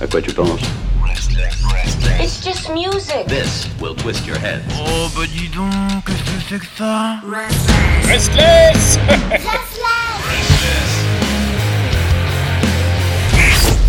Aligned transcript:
À 0.00 0.06
quoi 0.06 0.20
tu 0.20 0.32
penses 0.32 0.60
It's 2.20 2.42
just 2.44 2.68
music. 2.70 3.26
This 3.26 3.68
will 3.80 3.94
twist 3.94 4.26
your 4.26 4.38
head. 4.38 4.62
Oh 4.78 5.08
bah 5.16 5.22
dis 5.26 5.48
donc, 5.48 5.70
qu'est-ce 6.06 6.22
que 6.22 6.40
c'est 6.48 6.58
que 6.58 6.66
ça 6.76 7.16
Restless 8.08 8.98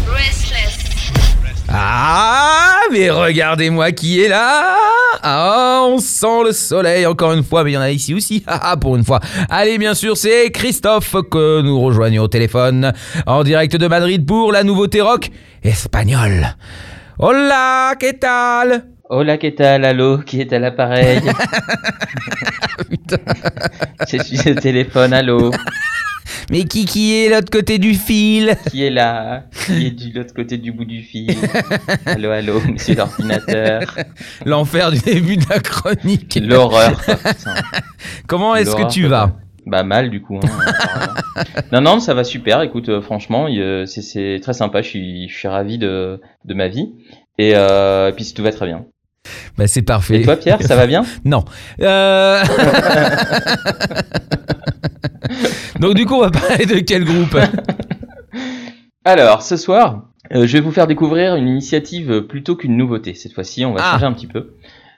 Restless. 0.07 1.49
Ah, 1.77 2.73
mais 2.91 3.09
regardez-moi 3.09 3.91
qui 3.91 4.23
est 4.23 4.29
là 4.29 4.77
Ah, 5.23 5.83
on 5.87 5.97
sent 5.99 6.43
le 6.45 6.51
soleil 6.51 7.05
encore 7.05 7.33
une 7.33 7.43
fois, 7.43 7.63
mais 7.63 7.71
il 7.71 7.73
y 7.75 7.77
en 7.77 7.81
a 7.81 7.91
ici 7.91 8.13
aussi, 8.13 8.43
ah, 8.47 8.75
pour 8.77 8.95
une 8.95 9.03
fois. 9.03 9.19
Allez, 9.49 9.77
bien 9.77 9.93
sûr, 9.93 10.17
c'est 10.17 10.51
Christophe 10.51 11.15
que 11.31 11.61
nous 11.61 11.79
rejoignons 11.79 12.23
au 12.23 12.27
téléphone, 12.27 12.93
en 13.25 13.43
direct 13.43 13.75
de 13.75 13.87
Madrid 13.87 14.25
pour 14.25 14.51
la 14.51 14.63
nouveauté 14.63 15.01
rock 15.01 15.29
espagnole. 15.63 16.55
Hola, 17.19 17.95
¿qué 17.99 18.13
tal? 18.13 18.85
Hola, 19.07 19.37
qu'est 19.37 19.51
tal? 19.55 19.85
Allô, 19.85 20.17
qui 20.17 20.41
est 20.41 20.51
à 20.51 20.57
l'appareil? 20.57 21.21
Putain. 22.89 23.17
Je 24.09 24.17
suis 24.17 24.51
au 24.51 24.55
téléphone, 24.55 25.13
allô 25.13 25.51
Mais 26.51 26.65
qui 26.65 26.85
qui 26.85 27.15
est 27.15 27.29
l'autre 27.29 27.49
côté 27.49 27.79
du 27.79 27.93
fil? 27.95 28.55
Qui 28.69 28.83
est 28.85 28.89
là? 28.91 29.45
Qui 29.65 29.87
est 29.87 29.91
de 29.91 30.19
l'autre 30.19 30.33
côté 30.33 30.57
du 30.57 30.71
bout 30.71 30.85
du 30.85 31.01
fil? 31.01 31.35
Allô, 32.05 32.29
allô, 32.29 32.61
monsieur 32.71 32.95
l'ordinateur 32.95 33.81
L'enfer 34.45 34.91
du 34.91 34.99
début 34.99 35.37
de 35.37 35.45
la 35.49 35.59
chronique. 35.59 36.39
L'horreur. 36.41 37.01
Comment 38.27 38.55
est-ce 38.55 38.75
que 38.75 38.87
tu 38.89 39.07
vas? 39.07 39.33
Bah 39.65 39.81
mal 39.83 40.11
du 40.11 40.21
coup. 40.21 40.37
hein, 40.37 40.47
apparemment. 40.67 41.13
non 41.71 41.81
non, 41.81 41.99
ça 41.99 42.13
va 42.13 42.23
super. 42.23 42.61
Écoute, 42.61 42.89
euh, 42.89 43.01
franchement, 43.01 43.47
euh, 43.49 43.87
c'est 43.87 44.03
c'est 44.03 44.39
très 44.39 44.53
sympa. 44.53 44.83
Je 44.83 44.87
suis 44.89 45.27
je 45.27 45.35
suis 45.35 45.47
ravi 45.47 45.79
de 45.79 46.21
de 46.45 46.53
ma 46.53 46.67
vie. 46.67 46.89
Et, 47.39 47.53
euh, 47.55 48.09
et 48.09 48.13
puis 48.13 48.31
tout 48.35 48.43
va 48.43 48.51
très 48.51 48.67
bien. 48.67 48.85
Bah 49.57 49.65
c'est 49.65 49.81
parfait. 49.81 50.21
Et 50.21 50.21
toi 50.21 50.35
Pierre, 50.35 50.61
ça 50.61 50.75
va 50.75 50.85
bien? 50.85 51.03
Non. 51.25 51.43
Euh... 51.81 52.43
Donc 55.79 55.93
du 55.95 56.05
coup, 56.05 56.15
on 56.15 56.21
va 56.21 56.31
parler 56.31 56.65
de 56.65 56.79
quel 56.79 57.03
groupe? 57.03 57.37
Alors 59.05 59.41
ce 59.41 59.57
soir, 59.57 60.03
euh, 60.33 60.47
je 60.47 60.53
vais 60.53 60.61
vous 60.61 60.71
faire 60.71 60.87
découvrir 60.87 61.35
une 61.35 61.47
initiative 61.47 62.21
plutôt 62.21 62.55
qu'une 62.55 62.75
nouveauté. 62.77 63.13
Cette 63.13 63.33
fois-ci, 63.33 63.65
on 63.65 63.73
va 63.73 63.81
Ah. 63.83 63.91
changer 63.93 64.05
un 64.05 64.13
petit 64.13 64.27
peu 64.27 64.53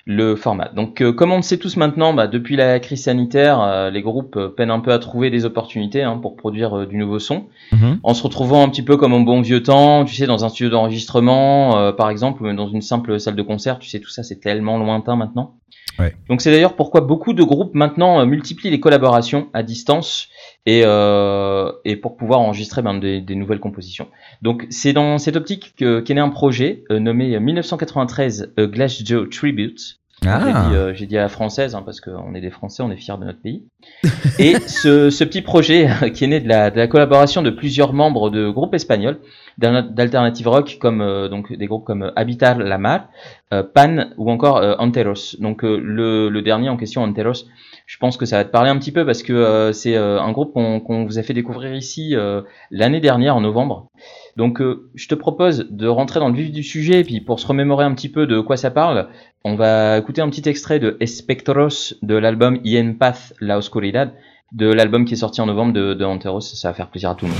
le 0.10 0.38
format. 0.38 0.70
Donc 0.70 1.02
euh, 1.02 1.12
comme 1.12 1.34
on 1.34 1.36
le 1.38 1.42
sait 1.42 1.58
tous 1.58 1.76
maintenant, 1.76 2.14
bah, 2.14 2.28
depuis 2.28 2.56
la 2.56 2.80
crise 2.80 3.04
sanitaire, 3.04 3.60
euh, 3.60 3.90
les 3.90 4.02
groupes 4.02 4.40
peinent 4.56 4.72
un 4.72 4.80
peu 4.80 4.94
à 4.94 5.00
trouver 5.00 5.30
des 5.30 5.44
opportunités 5.44 6.02
hein, 6.04 6.18
pour 6.22 6.38
produire 6.38 6.88
du 6.88 6.96
nouveau 6.96 7.20
son. 7.20 7.48
Mhm. 7.74 8.00
en 8.04 8.14
se 8.14 8.24
retrouvant 8.24 8.64
un 8.64 8.70
petit 8.70 8.84
peu 8.84 8.96
comme 8.96 9.14
en 9.14 9.20
bon 9.20 9.42
vieux 9.42 9.62
temps, 9.64 10.06
tu 10.06 10.16
sais, 10.16 10.26
dans 10.28 10.46
un 10.46 10.50
studio 10.50 10.70
d'enregistrement, 10.70 11.92
par 11.94 12.10
exemple, 12.10 12.42
ou 12.42 12.46
même 12.46 12.56
dans 12.56 12.70
une 12.70 12.82
simple 12.82 13.20
salle 13.20 13.36
de 13.36 13.42
concert, 13.42 13.80
tu 13.80 13.90
sais, 13.90 14.00
tout 14.00 14.10
ça, 14.10 14.24
c'est 14.24 14.40
tellement 14.40 14.78
lointain 14.78 15.18
maintenant. 15.18 15.56
Ouais. 16.00 16.16
Donc 16.30 16.42
c'est 16.42 16.52
d'ailleurs 16.52 16.76
pourquoi 16.76 17.02
beaucoup 17.02 17.34
de 17.34 17.44
groupes 17.44 17.74
maintenant 17.74 18.20
euh, 18.20 18.26
multiplient 18.26 18.70
les 18.70 18.80
collaborations 18.80 19.48
à 19.54 19.64
distance 19.64 20.28
et, 20.66 20.84
euh, 20.86 21.72
et 21.86 21.96
pour 21.96 22.18
pouvoir 22.18 22.40
enregistrer 22.40 22.82
ben, 22.84 22.94
des, 23.00 23.20
des 23.22 23.36
nouvelles 23.36 23.60
compositions. 23.60 24.08
Donc 24.42 24.68
c'est 24.70 24.94
dans 24.94 25.18
cette 25.18 25.36
optique 25.36 25.74
que- 25.76 26.00
qu'est 26.02 26.14
né 26.14 26.22
un 26.22 26.30
projet 26.30 26.84
euh, 26.92 27.00
nommé 27.00 27.40
1993 27.40 28.54
A 28.58 28.66
Glass 28.68 29.02
Joe 29.06 29.30
Tribute. 29.30 29.98
J'ai 30.24 30.30
Ah. 30.32 30.66
dit, 30.70 30.76
euh, 30.76 30.94
j'ai 30.96 31.06
dit 31.06 31.16
à 31.16 31.22
la 31.22 31.30
française, 31.30 31.76
hein, 31.76 31.84
parce 31.86 32.02
qu'on 32.02 32.34
est 32.34 32.42
des 32.42 32.50
Français, 32.50 32.82
on 32.82 32.90
est 32.90 32.96
fiers 32.98 33.14
de 33.20 33.26
notre 33.26 33.40
pays. 33.40 33.66
Et 34.40 34.56
ce, 34.62 35.12
ce 35.12 35.24
petit 35.24 35.44
projet 35.44 35.88
euh, 36.02 36.10
qui 36.10 36.24
est 36.24 36.28
né 36.28 36.40
de 36.40 36.48
la, 36.48 36.72
de 36.72 36.78
la 36.78 36.88
collaboration 36.88 37.44
de 37.44 37.52
plusieurs 37.52 37.94
membres 37.94 38.32
de 38.32 38.50
groupes 38.50 38.74
espagnols, 38.74 39.20
d'al- 39.60 39.94
d'alternative 39.94 40.48
rock, 40.48 40.78
comme 40.82 41.02
euh, 41.02 41.30
donc 41.30 41.56
des 41.56 41.68
groupes 41.68 41.86
comme 41.86 42.12
Habitar 42.16 42.58
la 42.58 42.80
Mar, 42.80 43.10
euh, 43.47 43.47
Pan 43.52 44.10
ou 44.18 44.30
encore 44.30 44.58
euh, 44.58 44.76
Anteros. 44.78 45.38
Donc 45.40 45.64
euh, 45.64 45.80
le, 45.82 46.42
dernier 46.42 46.70
en 46.70 46.78
question, 46.78 47.04
Anteros, 47.04 47.46
je 47.86 47.98
pense 47.98 48.18
que 48.18 48.26
ça 48.26 48.38
va 48.38 48.44
te 48.44 48.52
parler 48.52 48.70
un 48.70 48.78
petit 48.78 48.92
peu 48.92 49.06
parce 49.06 49.24
que 49.24 49.32
euh, 49.32 49.72
c'est 49.72 49.96
euh, 49.96 50.22
un 50.22 50.32
groupe 50.34 50.54
qu'on 50.54 51.06
vous 51.06 51.18
a 51.18 51.24
fait 51.24 51.34
découvrir 51.34 51.74
ici 51.74 52.16
euh, 52.16 52.42
l'année 52.72 53.00
dernière 53.00 53.36
en 53.38 53.42
novembre. 53.42 53.90
Donc 54.36 54.60
euh, 54.60 54.90
je 54.96 55.08
te 55.08 55.16
propose 55.16 55.68
de 55.70 55.88
rentrer 55.88 56.20
dans 56.20 56.28
le 56.28 56.36
vif 56.36 56.52
du 56.52 56.64
sujet, 56.64 57.04
puis 57.04 57.22
pour 57.22 57.40
se 57.40 57.48
remémorer 57.48 57.86
un 57.86 57.94
petit 57.94 58.10
peu 58.10 58.28
de 58.28 58.42
quoi 58.42 58.58
ça 58.58 58.70
parle, 58.70 59.08
on 59.46 59.56
va 59.56 59.98
écouter 59.98 60.22
un 60.22 60.30
petit 60.30 60.48
extrait 60.50 60.80
de 60.80 60.98
Espectros 61.00 61.94
de 62.02 62.16
l'album 62.16 62.60
Ien 62.66 62.94
Path 63.00 63.34
La 63.40 63.58
Oscuridad, 63.58 64.12
de 64.52 64.68
l'album 64.68 65.06
qui 65.06 65.14
est 65.14 65.18
sorti 65.18 65.40
en 65.40 65.46
novembre 65.46 65.72
de, 65.72 65.94
de 65.94 66.06
Anteros, 66.06 66.42
ça 66.42 66.68
va 66.68 66.74
faire 66.74 66.90
plaisir 66.90 67.12
à 67.12 67.16
tout 67.16 67.26
le 67.26 67.32
monde. 67.32 67.40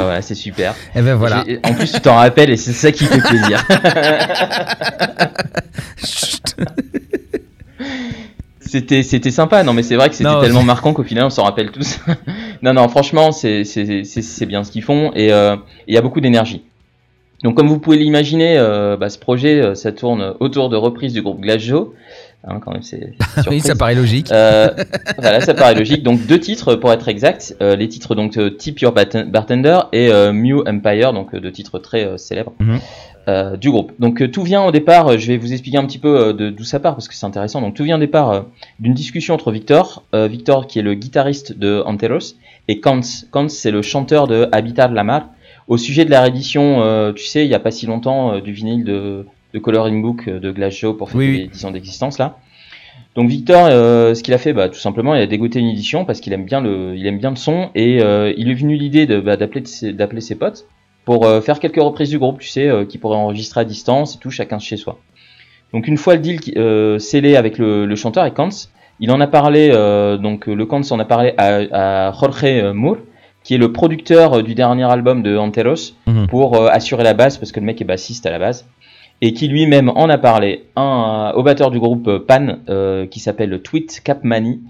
Bah 0.00 0.04
voilà, 0.06 0.22
c'est 0.22 0.34
super. 0.34 0.74
Et 0.94 1.02
ben 1.02 1.14
voilà. 1.14 1.44
J'ai- 1.46 1.60
En 1.62 1.74
plus, 1.74 1.92
tu 1.92 2.00
t'en 2.00 2.16
rappelles 2.16 2.50
et 2.50 2.56
c'est 2.56 2.72
ça 2.72 2.90
qui 2.92 3.04
fait 3.04 3.20
plaisir. 3.20 3.64
C'était 8.60 9.02
c'était 9.02 9.30
sympa, 9.32 9.64
non 9.64 9.72
mais 9.72 9.82
c'est 9.82 9.96
vrai 9.96 10.08
que 10.10 10.14
c'était 10.14 10.30
Non, 10.30 10.40
tellement 10.40 10.60
c'est- 10.60 10.66
marquant 10.66 10.92
qu'au 10.92 11.02
final 11.02 11.24
on 11.24 11.30
s'en 11.30 11.42
rappelle 11.44 11.72
tous. 11.72 11.98
non 12.62 12.72
non, 12.72 12.88
franchement 12.88 13.32
c'est 13.32 13.64
c'est 13.64 14.04
c'est 14.04 14.46
bien 14.46 14.62
ce 14.62 14.70
qu'ils 14.70 14.82
font 14.84 15.10
et 15.14 15.32
euh, 15.32 15.56
il 15.88 15.94
y 15.94 15.98
a 15.98 16.02
beaucoup 16.02 16.20
d'énergie. 16.20 16.62
Donc 17.42 17.56
comme 17.56 17.66
vous 17.68 17.78
pouvez 17.80 17.96
l'imaginer, 17.96 18.58
euh, 18.58 18.96
bah, 18.96 19.08
ce 19.08 19.18
projet 19.18 19.60
euh, 19.60 19.74
ça 19.74 19.90
tourne 19.92 20.34
autour 20.40 20.68
de 20.68 20.76
reprises 20.76 21.14
du 21.14 21.22
groupe 21.22 21.40
Glass 21.40 21.60
Joe. 21.62 21.88
Hein, 22.46 22.58
quand 22.64 22.72
même 22.72 22.82
c'est 22.82 23.12
c'est 23.36 23.48
Oui, 23.50 23.60
ça 23.60 23.74
paraît 23.76 23.94
logique. 23.94 24.32
Euh, 24.32 24.68
voilà, 25.18 25.40
ça 25.42 25.52
paraît 25.52 25.74
logique. 25.74 26.02
Donc 26.02 26.26
deux 26.26 26.40
titres 26.40 26.74
pour 26.74 26.90
être 26.92 27.08
exact. 27.08 27.54
Euh, 27.60 27.76
les 27.76 27.88
titres 27.88 28.14
donc 28.14 28.38
euh, 28.38 28.48
Tip 28.50 28.80
Your 28.80 28.92
Barten- 28.94 29.30
Bartender 29.30 29.78
et 29.92 30.08
euh, 30.10 30.32
Mew 30.32 30.62
Empire, 30.66 31.12
donc 31.12 31.36
deux 31.36 31.52
titres 31.52 31.78
très 31.78 32.16
célèbres 32.16 32.52
Mhm. 32.58 32.78
du 33.58 33.70
groupe. 33.70 33.92
Donc 34.00 34.30
tout 34.32 34.42
vient 34.42 34.64
au 34.64 34.72
départ. 34.72 35.18
je 35.18 35.26
vais 35.28 35.36
vous 35.36 35.52
expliquer 35.52 35.76
un 35.78 35.84
petit 35.86 35.98
peu 35.98 36.32
d'où 36.32 36.64
ça 36.64 36.80
part 36.80 36.94
parce 36.94 37.06
que 37.08 37.14
c'est 37.14 37.26
intéressant. 37.26 37.60
Donc 37.60 37.74
tout 37.74 37.84
vient 37.84 37.96
au 37.96 38.00
départ 38.00 38.46
d'une 38.80 38.94
discussion 38.94 39.34
entre 39.34 39.52
Victor, 39.52 40.02
Victor 40.14 40.66
qui 40.66 40.78
est 40.78 40.82
le 40.82 40.94
guitariste 40.94 41.56
de 41.56 41.82
Anteros, 41.86 42.34
et 42.68 42.80
Kans. 42.80 43.00
Kans 43.30 43.48
c'est 43.48 43.70
le 43.70 43.82
chanteur 43.82 44.26
de 44.26 44.48
Habitat 44.50 44.88
de 44.88 44.94
la 44.94 45.04
Mar. 45.04 45.26
Au 45.68 45.76
sujet 45.76 46.04
de 46.04 46.10
la 46.10 46.22
réédition, 46.22 47.12
tu 47.14 47.24
sais, 47.24 47.44
il 47.44 47.50
y 47.50 47.54
a 47.54 47.60
pas 47.60 47.70
si 47.70 47.86
longtemps 47.86 48.40
du 48.40 48.52
vinyle 48.52 48.84
de, 48.84 49.26
de 49.54 49.58
Coloring 49.58 50.00
Book 50.02 50.28
euh, 50.28 50.38
de 50.40 50.50
Glass 50.50 50.74
Joe 50.76 50.96
pour 50.96 51.08
fêter 51.10 51.18
Oui, 51.18 51.30
oui. 51.30 51.38
les 51.42 51.46
10 51.48 51.64
ans 51.66 51.70
d'existence 51.70 52.18
là. 52.18 52.38
Donc 53.16 53.28
Victor, 53.28 53.66
euh, 53.70 54.14
ce 54.14 54.22
qu'il 54.22 54.34
a 54.34 54.38
fait, 54.38 54.52
bah, 54.52 54.68
tout 54.68 54.78
simplement, 54.78 55.14
il 55.16 55.20
a 55.20 55.26
dégoté 55.26 55.58
une 55.58 55.68
édition 55.68 56.04
parce 56.04 56.20
qu'il 56.20 56.32
aime 56.32 56.44
bien 56.44 56.60
le, 56.60 56.94
il 56.96 57.06
aime 57.06 57.18
bien 57.18 57.30
le 57.30 57.36
son 57.36 57.70
et 57.74 58.00
euh, 58.02 58.32
il 58.36 58.50
est 58.50 58.54
venu 58.54 58.76
l'idée 58.76 59.06
de, 59.06 59.18
bah, 59.20 59.36
d'appeler, 59.36 59.64
d'appeler 59.92 60.20
ses 60.20 60.36
potes 60.36 60.66
pour 61.04 61.24
euh, 61.26 61.40
faire 61.40 61.58
quelques 61.58 61.80
reprises 61.82 62.10
du 62.10 62.18
groupe, 62.18 62.38
tu 62.38 62.48
sais, 62.48 62.68
euh, 62.68 62.84
qui 62.84 62.98
pourraient 62.98 63.16
enregistrer 63.16 63.62
à 63.62 63.64
distance 63.64 64.14
et 64.14 64.18
tout, 64.18 64.30
chacun 64.30 64.58
chez 64.60 64.76
soi. 64.76 64.98
Donc 65.72 65.88
une 65.88 65.96
fois 65.96 66.14
le 66.14 66.20
deal 66.20 66.38
euh, 66.56 66.98
scellé 66.98 67.36
avec 67.36 67.58
le, 67.58 67.84
le 67.86 67.96
chanteur 67.96 68.24
et 68.26 68.32
Kans, 68.32 68.48
il 69.00 69.10
en 69.10 69.20
a 69.20 69.26
parlé, 69.26 69.70
euh, 69.72 70.16
donc 70.16 70.46
le 70.46 70.66
Kans 70.66 70.82
en 70.90 70.98
a 71.00 71.04
parlé 71.04 71.32
à, 71.38 72.08
à 72.08 72.12
Jorge 72.12 72.44
Moore, 72.74 72.98
qui 73.42 73.54
est 73.54 73.58
le 73.58 73.72
producteur 73.72 74.42
du 74.42 74.54
dernier 74.54 74.84
album 74.84 75.22
de 75.22 75.36
Anteros, 75.36 75.94
Mhm. 76.06 76.26
pour 76.28 76.56
euh, 76.56 76.68
assurer 76.68 77.02
la 77.02 77.14
basse 77.14 77.38
parce 77.38 77.50
que 77.50 77.58
le 77.60 77.66
mec 77.66 77.80
est 77.80 77.84
bassiste 77.86 78.26
à 78.26 78.30
la 78.30 78.38
base 78.38 78.66
et 79.22 79.32
qui 79.32 79.48
lui-même 79.48 79.90
en 79.90 80.08
a 80.08 80.18
parlé. 80.18 80.64
Un, 80.76 81.32
au 81.36 81.42
batteur 81.42 81.70
du 81.70 81.78
groupe 81.78 82.08
euh, 82.08 82.18
Pan 82.18 82.58
euh, 82.68 83.06
qui 83.06 83.20
s'appelle 83.20 83.60
Tweet 83.62 84.00
Capmani 84.02 84.60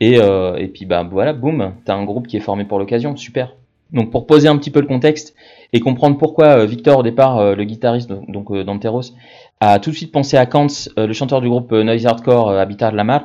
et, 0.00 0.18
euh, 0.18 0.56
et 0.56 0.68
puis 0.68 0.86
bah 0.86 1.06
voilà 1.10 1.32
boum 1.32 1.72
t'as 1.84 1.94
un 1.94 2.04
groupe 2.04 2.26
qui 2.26 2.36
est 2.36 2.40
formé 2.40 2.64
pour 2.64 2.78
l'occasion. 2.78 3.16
Super. 3.16 3.54
Donc 3.92 4.10
pour 4.10 4.26
poser 4.26 4.48
un 4.48 4.56
petit 4.56 4.70
peu 4.70 4.80
le 4.80 4.86
contexte 4.86 5.34
et 5.72 5.80
comprendre 5.80 6.18
pourquoi 6.18 6.58
euh, 6.58 6.66
Victor 6.66 6.98
au 6.98 7.02
départ 7.02 7.38
euh, 7.38 7.54
le 7.54 7.64
guitariste 7.64 8.10
donc 8.28 8.50
euh, 8.50 8.62
d'Anteros 8.62 9.02
a 9.60 9.78
tout 9.78 9.90
de 9.90 9.96
suite 9.96 10.12
pensé 10.12 10.36
à 10.36 10.46
Kants 10.46 10.66
euh, 10.98 11.06
le 11.06 11.12
chanteur 11.12 11.40
du 11.40 11.48
groupe 11.48 11.72
euh, 11.72 11.84
Noise 11.84 12.06
Hardcore 12.06 12.50
euh, 12.50 12.60
Habitat 12.60 12.90
de 12.90 12.96
la 12.96 13.04
Mar. 13.04 13.22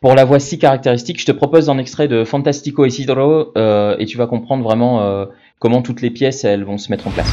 Pour 0.00 0.14
la 0.14 0.24
voix 0.24 0.38
si 0.38 0.58
caractéristique 0.58 1.20
je 1.20 1.26
te 1.26 1.32
propose 1.32 1.68
un 1.68 1.78
extrait 1.78 2.08
de 2.08 2.24
Fantastico 2.24 2.86
Isidro 2.86 3.52
euh, 3.56 3.96
et 3.98 4.06
tu 4.06 4.16
vas 4.16 4.26
comprendre 4.26 4.62
vraiment 4.64 5.02
euh, 5.02 5.26
comment 5.58 5.82
toutes 5.82 6.02
les 6.02 6.10
pièces 6.10 6.44
elles 6.44 6.64
vont 6.64 6.78
se 6.78 6.90
mettre 6.90 7.06
en 7.06 7.10
place 7.10 7.30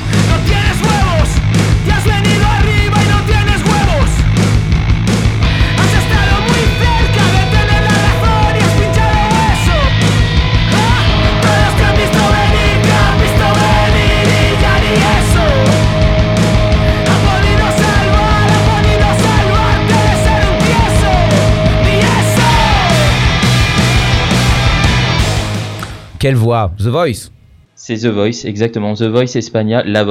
quelle 26.25 26.33
voix? 26.33 26.71
The 26.79 26.87
Voice 26.87 27.29
C'est 27.75 27.97
The 27.97 28.07
Voice, 28.07 28.45
exactement. 28.45 28.95
The 28.95 29.03
Voice 29.03 29.35
espagnol, 29.35 29.83
la. 29.85 30.03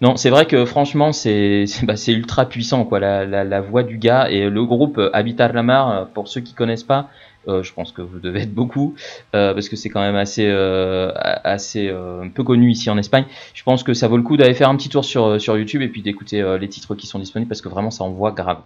Non, 0.00 0.16
c'est 0.16 0.30
vrai 0.30 0.46
que 0.46 0.64
franchement, 0.64 1.12
c'est 1.12 1.66
bah, 1.82 1.92
ultra 2.08 2.46
puissant, 2.46 2.86
quoi, 2.86 3.00
la, 3.00 3.60
voix 3.60 3.82
du 3.82 3.98
gars. 3.98 4.30
Et 4.30 4.48
le 4.48 4.64
groupe 4.64 4.98
Habitar 5.12 5.52
la 5.52 5.62
Mar, 5.62 6.06
pour 6.14 6.28
ceux 6.28 6.40
qui 6.40 6.54
connaissent 6.54 6.84
pas, 6.84 7.10
euh, 7.48 7.62
je 7.62 7.70
pense 7.74 7.92
que 7.92 8.00
vous 8.00 8.18
devez 8.18 8.40
être 8.40 8.54
beaucoup, 8.54 8.94
euh, 9.34 9.52
parce 9.52 9.68
que 9.68 9.76
c'est 9.76 9.90
quand 9.90 10.00
même 10.00 10.16
assez, 10.16 10.46
euh, 10.48 11.12
assez 11.44 11.94
peu 12.34 12.44
connu 12.44 12.70
ici 12.70 12.88
en 12.88 12.96
Espagne. 12.96 13.26
Je 13.52 13.62
pense 13.62 13.82
que 13.82 13.92
ça 13.92 14.08
vaut 14.08 14.16
le 14.16 14.22
coup 14.22 14.38
d'aller 14.38 14.54
faire 14.54 14.70
un 14.70 14.76
petit 14.76 14.88
tour 14.88 15.04
sur, 15.04 15.38
sur 15.38 15.58
YouTube 15.58 15.82
et 15.82 15.88
puis 15.88 16.00
d'écouter 16.00 16.42
les 16.58 16.68
titres 16.70 16.94
qui 16.94 17.06
sont 17.06 17.18
disponibles, 17.18 17.50
parce 17.50 17.60
que 17.60 17.68
vraiment 17.68 17.90
ça 17.90 18.04
envoie 18.04 18.30
grave. 18.30 18.60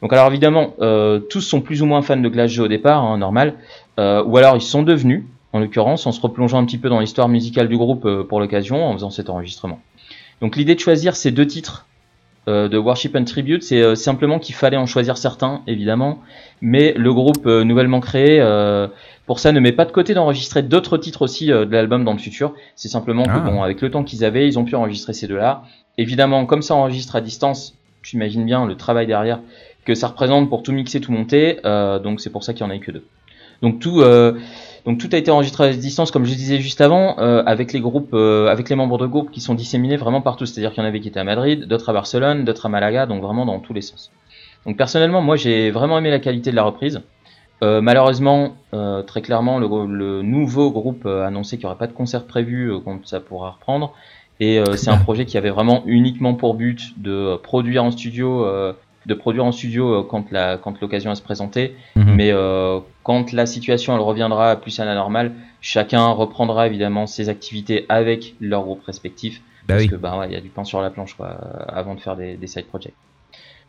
Donc 0.00 0.14
alors 0.14 0.28
évidemment, 0.28 0.74
tous 1.28 1.42
sont 1.42 1.60
plus 1.60 1.82
ou 1.82 1.84
moins 1.84 2.00
fans 2.00 2.16
de 2.16 2.28
Glass 2.30 2.50
Joe 2.50 2.64
au 2.64 2.68
départ, 2.68 3.04
hein, 3.04 3.18
normal, 3.18 3.52
ou 3.98 4.36
alors 4.38 4.56
ils 4.56 4.62
sont 4.62 4.82
devenus, 4.82 5.24
en 5.52 5.60
l'occurrence, 5.60 6.06
en 6.06 6.12
se 6.12 6.20
replongeant 6.20 6.58
un 6.58 6.64
petit 6.64 6.78
peu 6.78 6.88
dans 6.88 7.00
l'histoire 7.00 7.28
musicale 7.28 7.68
du 7.68 7.76
groupe 7.76 8.04
euh, 8.06 8.24
pour 8.24 8.40
l'occasion, 8.40 8.84
en 8.86 8.92
faisant 8.94 9.10
cet 9.10 9.28
enregistrement. 9.30 9.80
Donc 10.40 10.56
l'idée 10.56 10.74
de 10.74 10.80
choisir 10.80 11.14
ces 11.14 11.30
deux 11.30 11.46
titres 11.46 11.86
euh, 12.48 12.68
de 12.68 12.76
Worship 12.78 13.14
and 13.14 13.24
Tribute, 13.24 13.62
c'est 13.62 13.80
euh, 13.82 13.94
simplement 13.94 14.38
qu'il 14.38 14.54
fallait 14.54 14.76
en 14.76 14.86
choisir 14.86 15.16
certains, 15.16 15.62
évidemment, 15.66 16.18
mais 16.60 16.92
le 16.96 17.12
groupe 17.14 17.46
euh, 17.46 17.62
nouvellement 17.64 18.00
créé, 18.00 18.40
euh, 18.40 18.88
pour 19.26 19.38
ça, 19.38 19.52
ne 19.52 19.60
met 19.60 19.70
pas 19.72 19.84
de 19.84 19.92
côté 19.92 20.14
d'enregistrer 20.14 20.62
d'autres 20.62 20.98
titres 20.98 21.22
aussi 21.22 21.52
euh, 21.52 21.64
de 21.64 21.72
l'album 21.72 22.04
dans 22.04 22.12
le 22.12 22.18
futur. 22.18 22.54
C'est 22.74 22.88
simplement 22.88 23.22
Ah. 23.28 23.38
que, 23.38 23.44
bon, 23.50 23.62
avec 23.62 23.80
le 23.80 23.90
temps 23.90 24.02
qu'ils 24.02 24.24
avaient, 24.24 24.48
ils 24.48 24.58
ont 24.58 24.64
pu 24.64 24.74
enregistrer 24.74 25.12
ces 25.12 25.28
deux-là. 25.28 25.62
Évidemment, 25.98 26.44
comme 26.46 26.62
ça 26.62 26.74
enregistre 26.74 27.14
à 27.14 27.20
distance, 27.20 27.74
tu 28.02 28.16
imagines 28.16 28.44
bien 28.44 28.66
le 28.66 28.74
travail 28.76 29.06
derrière 29.06 29.38
que 29.84 29.94
ça 29.94 30.08
représente 30.08 30.48
pour 30.48 30.62
tout 30.64 30.72
mixer, 30.72 31.00
tout 31.00 31.12
monter, 31.12 31.60
euh, 31.64 31.98
donc 32.00 32.20
c'est 32.20 32.30
pour 32.30 32.42
ça 32.42 32.52
qu'il 32.54 32.64
n'y 32.66 32.72
en 32.72 32.74
a 32.74 32.76
eu 32.76 32.80
que 32.80 32.90
deux. 32.90 33.04
Donc 33.62 33.78
tout, 33.78 34.00
euh, 34.00 34.38
donc 34.84 34.98
tout 34.98 35.08
a 35.12 35.16
été 35.16 35.30
enregistré 35.30 35.68
à 35.68 35.72
distance, 35.72 36.10
comme 36.10 36.24
je 36.24 36.34
disais 36.34 36.58
juste 36.58 36.80
avant, 36.80 37.18
euh, 37.18 37.42
avec 37.46 37.72
les 37.72 37.80
groupes, 37.80 38.14
euh, 38.14 38.48
avec 38.48 38.68
les 38.68 38.76
membres 38.76 38.98
de 38.98 39.06
groupe 39.06 39.30
qui 39.30 39.40
sont 39.40 39.54
disséminés 39.54 39.96
vraiment 39.96 40.20
partout. 40.20 40.46
C'est-à-dire 40.46 40.72
qu'il 40.72 40.82
y 40.82 40.86
en 40.86 40.88
avait 40.88 41.00
qui 41.00 41.08
étaient 41.08 41.20
à 41.20 41.24
Madrid, 41.24 41.66
d'autres 41.66 41.88
à 41.88 41.92
Barcelone, 41.92 42.44
d'autres 42.44 42.66
à 42.66 42.68
Malaga, 42.68 43.06
donc 43.06 43.22
vraiment 43.22 43.46
dans 43.46 43.60
tous 43.60 43.72
les 43.72 43.82
sens. 43.82 44.10
Donc 44.66 44.76
personnellement, 44.76 45.22
moi 45.22 45.36
j'ai 45.36 45.70
vraiment 45.70 45.98
aimé 45.98 46.10
la 46.10 46.18
qualité 46.18 46.50
de 46.50 46.56
la 46.56 46.64
reprise. 46.64 47.00
Euh, 47.62 47.80
malheureusement, 47.80 48.56
euh, 48.74 49.02
très 49.02 49.22
clairement, 49.22 49.58
le, 49.58 49.68
le 49.86 50.22
nouveau 50.22 50.72
groupe 50.72 51.06
a 51.06 51.26
annoncé 51.26 51.56
qu'il 51.56 51.66
n'y 51.66 51.70
aurait 51.70 51.78
pas 51.78 51.86
de 51.86 51.92
concert 51.92 52.24
prévu 52.26 52.72
euh, 52.72 52.80
quand 52.84 53.06
ça 53.06 53.20
pourra 53.20 53.50
reprendre. 53.50 53.94
Et 54.40 54.58
euh, 54.58 54.76
c'est 54.76 54.90
un 54.90 54.96
projet 55.04 55.26
qui 55.26 55.38
avait 55.38 55.50
vraiment 55.50 55.84
uniquement 55.86 56.34
pour 56.34 56.54
but 56.54 57.00
de 57.00 57.36
produire 57.36 57.84
en 57.84 57.92
studio, 57.92 58.44
euh, 58.44 58.72
de 59.06 59.14
produire 59.14 59.44
en 59.44 59.52
studio 59.52 59.94
euh, 59.94 60.02
quand 60.02 60.30
la 60.30 60.56
quand 60.58 60.80
l'occasion 60.80 61.10
va 61.10 61.14
se 61.14 61.22
présenter. 61.22 61.74
Mhm. 61.96 62.14
Mais 62.14 62.30
euh, 62.32 62.80
quand 63.02 63.32
la 63.32 63.46
situation 63.46 63.94
elle 63.94 64.00
reviendra 64.00 64.56
plus 64.56 64.78
à 64.80 64.84
la 64.84 64.94
normale, 64.94 65.32
chacun 65.60 66.08
reprendra 66.08 66.66
évidemment 66.66 67.06
ses 67.06 67.28
activités 67.28 67.86
avec 67.88 68.34
leur 68.40 68.62
groupe 68.62 68.84
respectif. 68.84 69.40
Bah 69.66 69.74
parce 69.74 69.82
oui. 69.82 69.88
que 69.90 69.96
bah 69.96 70.18
ouais, 70.18 70.26
il 70.28 70.32
y 70.32 70.36
a 70.36 70.40
du 70.40 70.48
pain 70.48 70.64
sur 70.64 70.80
la 70.80 70.90
planche 70.90 71.14
quoi, 71.14 71.28
euh, 71.28 71.64
avant 71.68 71.94
de 71.94 72.00
faire 72.00 72.16
des, 72.16 72.34
des 72.36 72.46
side 72.46 72.66
projects. 72.66 72.94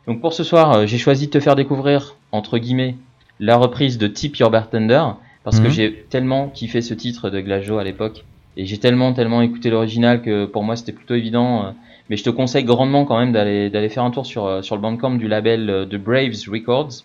Donc 0.07 0.21
pour 0.21 0.33
ce 0.33 0.43
soir, 0.43 0.73
euh, 0.73 0.85
j'ai 0.85 0.97
choisi 0.97 1.27
de 1.27 1.31
te 1.31 1.39
faire 1.39 1.55
découvrir 1.55 2.15
entre 2.31 2.57
guillemets 2.57 2.95
la 3.39 3.55
reprise 3.57 3.97
de 3.97 4.07
Tip 4.07 4.37
Your 4.37 4.49
Bartender 4.51 5.03
parce 5.43 5.59
que 5.59 5.65
Mhm. 5.67 5.71
j'ai 5.71 6.05
tellement 6.09 6.47
kiffé 6.49 6.81
ce 6.81 6.93
titre 6.93 7.29
de 7.29 7.39
Glajo 7.41 7.77
à 7.77 7.83
l'époque 7.83 8.23
et 8.57 8.65
j'ai 8.65 8.77
tellement 8.77 9.13
tellement 9.13 9.41
écouté 9.41 9.69
l'original 9.69 10.21
que 10.21 10.45
pour 10.45 10.63
moi 10.63 10.75
c'était 10.75 10.91
plutôt 10.93 11.15
évident. 11.15 11.73
Mais 12.09 12.17
je 12.17 12.23
te 12.23 12.29
conseille 12.29 12.63
grandement 12.63 13.05
quand 13.05 13.19
même 13.19 13.31
d'aller 13.31 13.89
faire 13.89 14.03
un 14.03 14.11
tour 14.11 14.25
sur 14.25 14.45
euh, 14.45 14.61
sur 14.61 14.75
le 14.75 14.81
bandcamp 14.81 15.15
du 15.15 15.27
label 15.27 15.69
euh, 15.69 15.85
de 15.85 15.97
Braves 15.97 16.49
Records. 16.51 17.03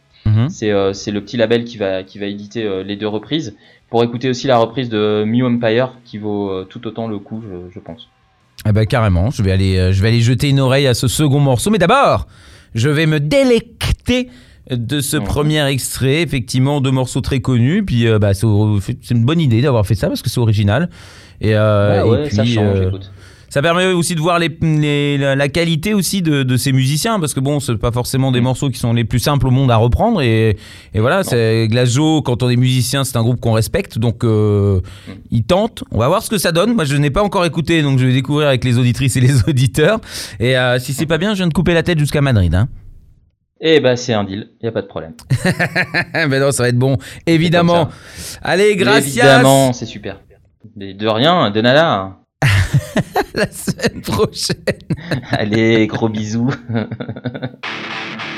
C'est 0.51 0.71
euh, 0.71 0.93
c'est 0.93 1.11
le 1.11 1.23
petit 1.23 1.39
label 1.39 1.65
qui 1.65 1.79
va 1.79 2.03
qui 2.03 2.19
va 2.19 2.27
éditer 2.27 2.85
les 2.85 2.97
deux 2.97 3.09
reprises 3.09 3.57
pour 3.89 4.05
écouter 4.05 4.29
aussi 4.29 4.47
la 4.47 4.59
reprise 4.59 4.91
de 4.91 5.25
Mew 5.27 5.47
Empire 5.47 5.95
qui 6.05 6.19
vaut 6.19 6.65
tout 6.65 6.87
autant 6.87 7.09
le 7.09 7.19
coup 7.19 7.43
je, 7.43 7.73
je 7.73 7.81
pense. 7.81 8.09
Eh 8.69 8.73
ben 8.73 8.85
carrément, 8.85 9.31
je 9.31 9.43
vais 9.43 9.53
aller, 9.53 9.91
je 9.91 10.03
vais 10.03 10.09
aller 10.09 10.21
jeter 10.21 10.51
une 10.51 10.61
oreille 10.61 10.87
à 10.87 10.93
ce 10.93 11.09
second 11.09 11.41
morceau. 11.41 11.71
Mais 11.71 11.79
d'abord, 11.79 12.27
je 12.75 12.91
vais 12.91 13.07
me 13.07 13.21
délecter 13.21 14.29
de 14.71 15.01
ce 15.01 15.17
premier 15.17 15.65
extrait. 15.67 16.23
Effectivement, 16.23 16.81
deux 16.81 16.91
morceaux 16.91 17.21
très 17.21 17.41
connus. 17.41 17.85
Puis 17.85 18.07
euh, 18.07 18.19
bah, 18.19 18.35
c'est 18.35 18.47
une 18.47 19.25
bonne 19.25 19.41
idée 19.41 19.63
d'avoir 19.63 19.87
fait 19.87 19.95
ça 19.95 20.09
parce 20.09 20.23
que 20.23 20.31
c'est 20.31 20.41
original. 20.41 20.91
Et, 21.41 21.55
euh, 21.55 22.05
ouais, 22.05 22.11
ouais, 22.11 22.27
et 22.27 22.31
ça 22.31 22.43
puis, 22.43 22.55
change, 22.55 22.79
euh, 22.79 22.89
écoute. 22.89 23.11
Ça 23.49 23.63
permet 23.63 23.87
aussi 23.87 24.15
de 24.15 24.21
voir 24.21 24.39
les, 24.39 24.49
les- 24.61 25.19
la, 25.19 25.49
qualité 25.49 25.95
aussi 25.95 26.23
de, 26.23 26.43
de 26.43 26.57
ces 26.57 26.73
musiciens 26.73 27.19
parce 27.21 27.35
que 27.35 27.41
bon, 27.41 27.61
c'est 27.61 27.77
pas 27.77 27.93
forcément 27.93 28.31
des 28.33 28.41
Mm. 28.41 28.45
morceaux 28.45 28.69
qui 28.71 28.79
sont 28.79 28.93
les 28.93 29.05
plus 29.05 29.19
simples 29.21 29.47
au 29.47 29.51
monde 29.51 29.71
à 29.71 29.77
reprendre. 29.77 30.21
Et, 30.23 30.57
et 30.95 31.01
voilà, 31.01 31.25
c'est 31.25 31.67
Glazo, 31.69 32.23
quand 32.23 32.43
on 32.43 32.51
est 32.51 32.57
musicien, 32.57 33.05
c'est 33.05 33.17
un 33.17 33.23
groupe 33.23 33.41
qu'on 33.41 33.53
respecte. 33.53 33.99
Donc 33.99 34.25
euh, 34.25 34.81
Mm. 35.09 35.13
il 35.31 35.45
tente. 35.45 35.85
On 35.91 35.99
va 35.99 36.09
voir 36.09 36.23
ce 36.23 36.31
que 36.31 36.39
ça 36.39 36.53
donne. 36.53 36.75
Moi, 36.75 36.85
je 36.85 36.97
n'ai 36.97 37.11
pas 37.11 37.23
encore 37.23 37.45
écouté, 37.45 37.83
donc 37.83 37.99
je 37.99 38.07
vais 38.07 38.13
découvrir 38.13 38.49
avec 38.49 38.65
les 38.65 38.79
auditrices 38.79 39.17
et 39.17 39.21
les 39.21 39.43
auditeurs. 39.49 40.01
Et 40.41 40.57
euh, 40.59 40.79
si 40.79 40.93
c'est 40.93 41.07
pas 41.07 41.19
bien, 41.19 41.31
je 41.33 41.39
viens 41.39 41.49
de 41.49 41.55
couper 41.55 41.75
la 41.75 41.83
tête 41.83 41.99
jusqu'à 41.99 42.21
Madrid. 42.21 42.55
Hein. 42.55 42.69
Eh 43.61 43.81
bah 43.81 43.97
c'est 43.97 44.13
un 44.15 44.23
deal, 44.23 44.51
y 44.63 44.69
a 44.69 44.71
pas 44.73 44.83
de 44.83 44.87
problème. 44.87 45.15
ben 46.15 46.39
non, 46.41 46.53
ça 46.53 46.63
va 46.63 46.69
être 46.69 46.79
bon. 46.79 46.97
Évidemment. 47.27 47.89
Allez, 48.43 48.77
gracias. 48.77 49.25
Évidemment, 49.25 49.73
c'est 49.73 49.85
super. 49.87 50.21
Mais 50.77 50.95
de 50.95 51.07
rien, 51.09 51.51
de 51.51 51.61
nada. 51.61 52.19
La 53.39 53.51
semaine 53.53 54.03
prochaine. 54.03 54.65
Allez, 55.31 55.87
gros 55.87 56.09
bisous. 56.09 56.51